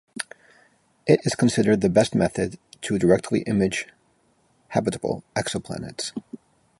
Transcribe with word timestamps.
It 1.05 1.21
is 1.25 1.35
considered 1.35 1.81
the 1.81 1.87
best 1.87 2.15
method 2.15 2.57
to 2.81 2.97
directly 2.97 3.41
image 3.41 3.85
habitable 4.69 5.23
exoplanets. 5.35 6.11